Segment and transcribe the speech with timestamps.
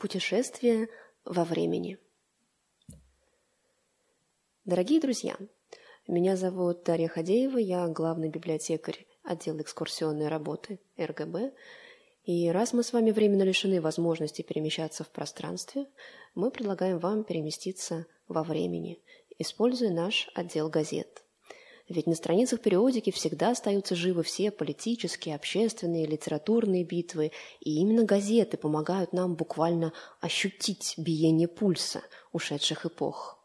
[0.00, 0.88] Путешествие
[1.26, 1.98] во времени.
[4.64, 5.36] Дорогие друзья,
[6.08, 11.52] меня зовут Дарья Хадеева, я главный библиотекарь отдела экскурсионной работы РГБ.
[12.24, 15.86] И раз мы с вами временно лишены возможности перемещаться в пространстве,
[16.34, 19.02] мы предлагаем вам переместиться во времени,
[19.38, 21.26] используя наш отдел газет–
[21.90, 28.56] ведь на страницах периодики всегда остаются живы все политические, общественные, литературные битвы, и именно газеты
[28.56, 33.38] помогают нам буквально ощутить биение пульса ушедших эпох.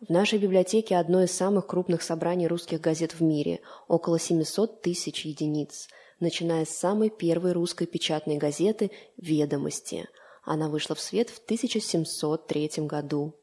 [0.00, 5.26] В нашей библиотеке одно из самых крупных собраний русских газет в мире– около 700 тысяч
[5.26, 5.88] единиц,
[6.18, 10.08] начиная с самой первой русской печатной газеты «Ведомости».
[10.44, 13.34] Она вышла в свет в 1703 году.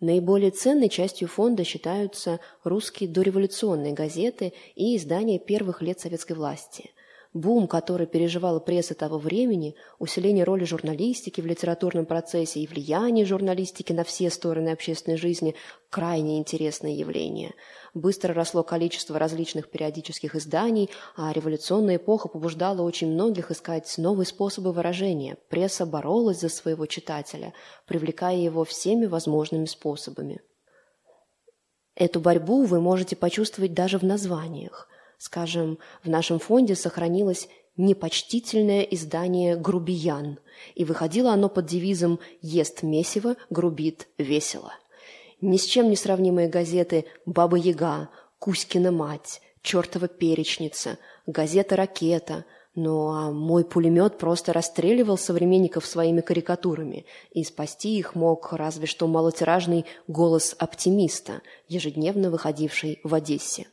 [0.00, 6.90] Наиболее ценной частью фонда считаются русские дореволюционные газеты и издания первых лет советской власти.
[7.34, 13.92] Бум, который переживала пресса того времени, усиление роли журналистики в литературном процессе и влияние журналистики
[13.92, 15.54] на все стороны общественной жизни–
[15.90, 17.54] крайне интересное явление.
[17.92, 24.72] Быстро росло количество различных периодических изданий, а революционная эпоха побуждала очень многих искать новые способы
[24.72, 25.36] выражения.
[25.50, 27.52] Пресса боролась за своего читателя,
[27.86, 30.40] привлекая его всеми возможными способами.
[31.94, 39.56] Эту борьбу вы можете почувствовать даже в названиях– Скажем, в нашем фонде сохранилось непочтительное издание
[39.56, 40.38] «Грубиян»,
[40.74, 44.72] и выходило оно под девизом «Ест месиво, грубит весело».
[45.40, 52.44] Ни с чем не сравнимые газеты «Баба-Яга», «Кузькина мать», «Чертова перечница», газета «Ракета»,
[52.76, 59.08] ну а мой пулемет просто расстреливал современников своими карикатурами, и спасти их мог разве что
[59.08, 63.66] малотиражный «Голос оптимиста», ежедневно выходивший в Одессе.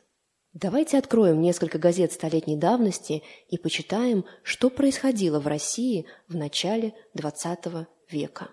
[0.58, 7.84] Давайте откроем несколько газет столетней давности и почитаем, что происходило в России в начале XX
[8.10, 8.48] века.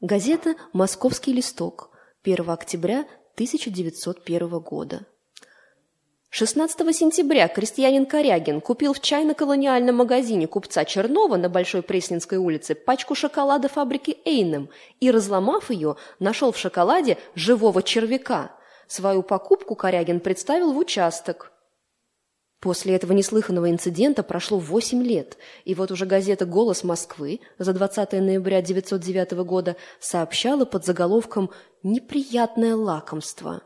[0.00, 1.90] Газета «Московский листок»,
[2.22, 3.00] 1 октября
[3.34, 5.04] 1901 года.
[6.30, 13.16] 16 сентября крестьянин Корягин купил в чайно-колониальном магазине купца Чернова на Большой Пресненской улице пачку
[13.16, 14.68] шоколада фабрики Эйнем
[15.00, 18.52] и, разломав ее, нашел в шоколаде живого червяка–
[18.88, 21.52] Свою покупку Корягин представил в участок.
[22.58, 28.12] После этого неслыханного инцидента прошло 8 лет, и вот уже газета «Голос Москвы» за 20
[28.14, 31.50] ноября 1909 года сообщала под заголовком
[31.82, 33.62] «Неприятное лакомство».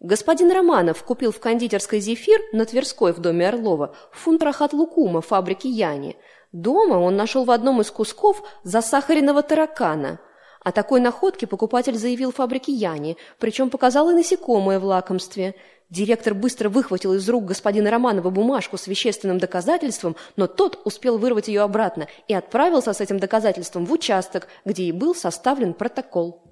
[0.00, 5.66] Господин Романов купил в кондитерской «Зефир» на Тверской в доме Орлова фунт рахат лукума фабрики
[5.66, 6.16] Яни.
[6.52, 10.20] Дома он нашел в одном из кусков засахаренного таракана–
[10.64, 15.54] о такой находке покупатель заявил фабрике Яни, причем показал и насекомое в лакомстве.
[15.90, 21.48] Директор быстро выхватил из рук господина Романова бумажку с вещественным доказательством, но тот успел вырвать
[21.48, 26.42] ее обратно и отправился с этим доказательством в участок, где и был составлен протокол.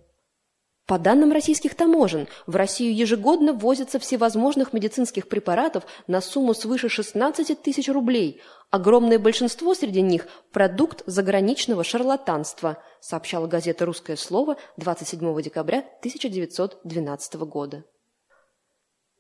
[0.86, 7.62] По данным российских таможен, в Россию ежегодно возятся всевозможных медицинских препаратов на сумму свыше 16
[7.62, 8.40] тысяч рублей.
[8.70, 17.84] Огромное большинство среди них– продукт заграничного шарлатанства, сообщала газета «Русское слово» 27 декабря 1912 года.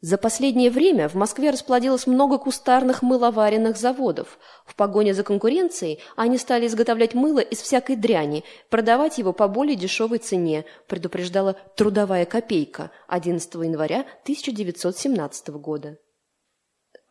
[0.02, 4.40] За последнее время в Москве расплодилось много кустарных мыловаренных заводов.
[4.66, 9.76] В погоне за конкуренцией они стали изготовлять мыло из всякой дряни, продавать его по более
[9.76, 15.98] дешевой цене, предупреждала «Трудовая копейка» 11 января 1917 года.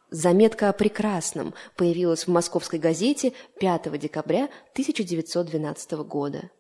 [0.10, 3.32] Заметка о прекрасном появилась в московской газете
[3.62, 6.52] 5 декабря 1912 года.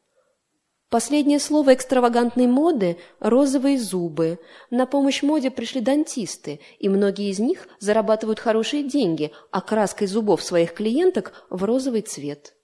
[0.92, 4.40] Последнее слово экстравагантной моды– розовые зубы.
[4.70, 10.74] На помощь моде пришли дантисты, и многие из них зарабатывают хорошие деньги, окраской зубов своих
[10.74, 12.56] клиенток в розовый цвет.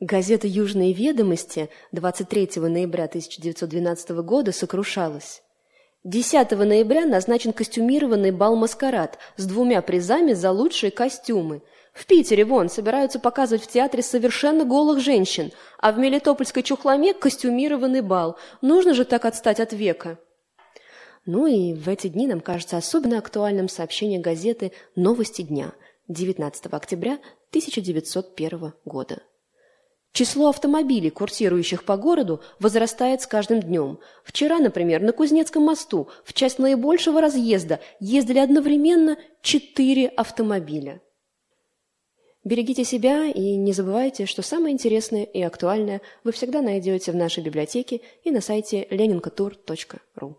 [0.00, 5.42] Газета «Южные ведомости» 23 ноября 1912 года сокрушалась.
[6.04, 11.62] 10 ноября назначен костюмированный бал-маскарад с двумя призами за лучшие костюмы–
[11.98, 18.02] в Питере, вон, собираются показывать в театре совершенно голых женщин, а в Мелитопольской чухломе костюмированный
[18.02, 18.38] бал.
[18.62, 20.16] Нужно же так отстать от века.
[21.26, 25.72] Ну и в эти дни нам кажется особенно актуальным сообщение газеты «Новости дня»
[26.06, 27.14] 19 октября
[27.50, 29.22] 1901 года.
[30.12, 33.98] Число автомобилей, курсирующих по городу, возрастает с каждым днем.
[34.24, 41.00] Вчера, например, на Кузнецком мосту в часть наибольшего разъезда ездили одновременно четыре автомобиля.
[42.44, 47.42] Берегите себя и не забывайте, что самое интересное и актуальное вы всегда найдете в нашей
[47.42, 50.36] библиотеке и на сайте leninkatur.ru.